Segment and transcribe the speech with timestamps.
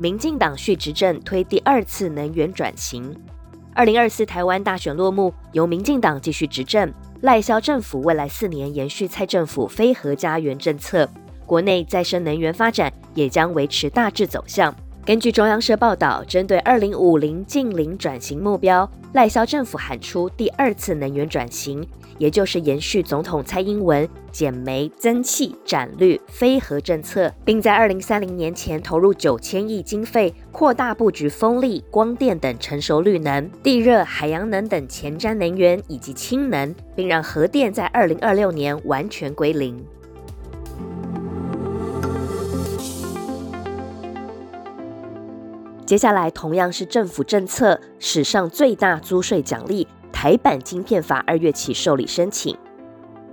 [0.00, 3.12] 民进党续执政推第二次能源转型。
[3.74, 11.08] 二零二四台湾大选落幕，由民进党继续执政，赖萧政府未来四年延续蔡政府非核家园政策，
[11.44, 14.72] 国内再生能源发展也将维持大致走向。
[15.08, 21.82] 根据中央社报道，针对二零五零近零转型目标，赖萧政府喊出第二次能源转型。
[22.18, 39.82] 也就是延续总统蔡英文减煤增气斩绿非核政策，并在二零三零年前投入九千亿经费，扩大布局风力、光电等成熟绿能、地热、海洋能等前瞻能源以及氢能，并让核电在二零二六年完全归零。
[45.88, 49.88] 接下来同样是政府政策，史上最大租税奖励。
[50.12, 52.54] 台版晶片法二月起受理申请，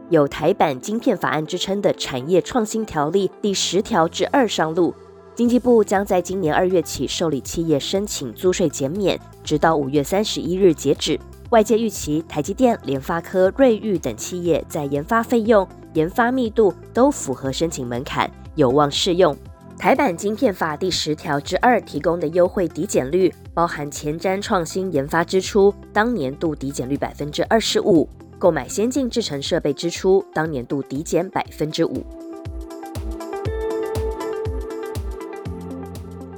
[0.10, 4.96] 有台版晶片法案之称的产业创新条例第十条至二上路，
[5.34, 11.20] 经济部将在今年二月起受理企业申请租税减免，直到五月三十一日截止。
[11.50, 19.36] 外界预期台积电、联发科、瑞昱等企业在研发费用、研发密度都符合申请门槛，有望适用。
[19.78, 28.08] 台版晶片法第十条之二提供的优惠抵减率，包含前瞻创新研发支出，当年度抵减率百分之二十五；
[28.40, 32.04] 购买先进制程设备支出，当年度抵减百分之五。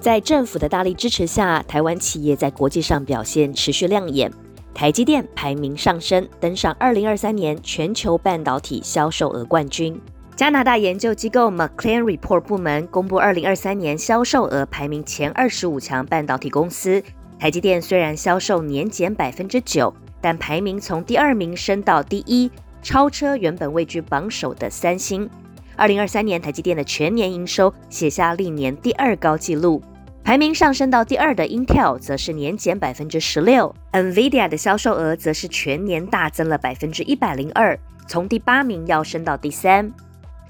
[0.02, 4.30] 在政府的大力支持下，台湾企业在国际上表现持续亮眼，
[4.74, 9.97] 台积电排名上升，登上二零二三年全球半导体销售额冠军。
[10.38, 17.02] 加拿大研究机构 McLean Report 部门公布，二零二三年销售额排名前二十五强半导体公司，
[17.40, 22.52] 台积电虽然销售年减百分之九，但排名从第二名升到第一，
[22.84, 25.28] 超车原本位居榜首的三星。
[25.76, 29.81] 二零二三年台积电的全年营收写下历年第二高纪录，
[30.24, 37.76] 排名上升到第二的 Intel 则是年减百分之十六，NVIDIA 的销售额则是全年大增了百分之一百零二，
[38.08, 39.92] 从第八名要升到第三。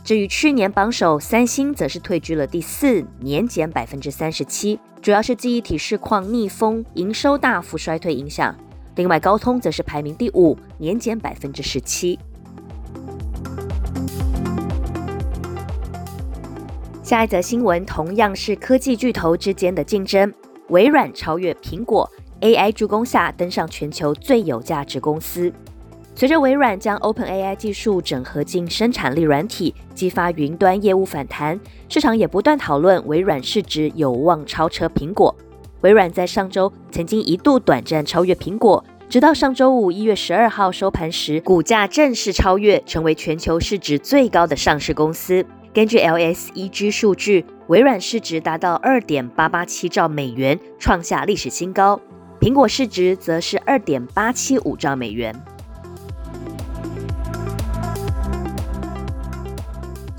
[0.08, 8.56] 至于去年榜首三星，则是退居了第四，年减百分之三十七，主要是记忆体市况逆风，营收大幅衰退影响。
[8.96, 12.18] 另外，高通则是排名第五，年减百分之十七。
[17.04, 20.34] 下一则新闻同样是科技巨头之间的竞争，
[20.70, 22.10] 微软超越苹果
[22.40, 25.52] ，AI 助攻下登上全球最有价值公司。
[26.18, 35.36] 随着微软将 OpenAI 技术整合进生产力软体，激发云端业务反弹，市场也不断讨论微软市值有望超车苹果。
[35.82, 45.46] 微软在上周曾经一度短暂超越苹果，直到上周五一月十二号收盘时，股价正式超越，成为全球市值最高的上市公司。
[45.72, 52.00] 根据 LSEG 数据，微软市值达到二点八八七兆美元，创下历史新高；
[52.42, 55.40] 苹果市值则是二点八七五兆美元。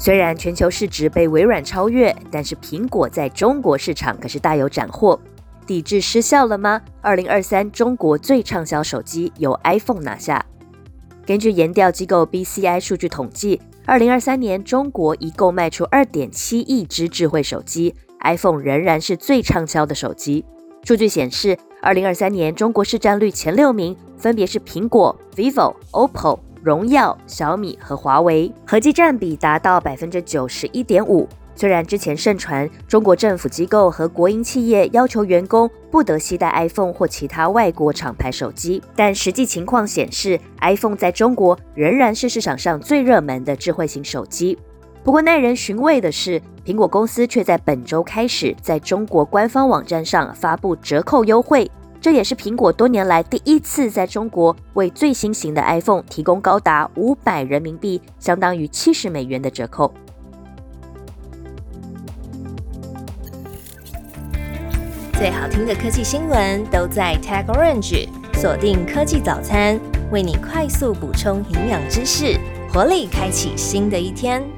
[0.09, 5.21] 虽然全球市值被微软超越，但是苹果在中国市场可是大有斩获。
[5.67, 6.81] 抵制失效了吗？
[7.03, 10.43] 二零二三中国最畅销手机由 iPhone 拿下。
[11.27, 20.43] 根据研调机构 BCI 数据统计，二零二三年中国一共卖出二点七亿只智慧手机，iPhone 仍然是最畅销的手机。
[20.85, 26.39] 数据显示，二零二三年中国市占率前六名分别是苹果、vivo、OPPO。
[26.63, 31.29] 荣耀、小米和华为合计占比达到百分之九十一点五。
[31.55, 44.57] 虽然之前盛传中国政府机构和国营企业要求员工不得携带 iPhone 或其他外国厂牌手机，但实际情况显示，iPhone 在中国仍然是市场上最热门的智慧型手机。
[45.03, 51.69] 不过耐人寻味的是，苹果公司却在本周开始在中国官方网站上发布折扣优惠。
[52.01, 59.93] 这也是苹果多年来第一次在中国为最新型的 iPhone 提供高达五百人民币（相当于七十美元）的折扣。
[65.15, 69.79] 最好听的科技新闻都在 Tag Orange，锁定科技早餐，
[70.13, 72.39] 为你快速补充营养知识，
[72.73, 74.58] 活力开启新的一天。